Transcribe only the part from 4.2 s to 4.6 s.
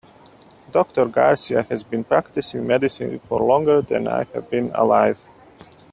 have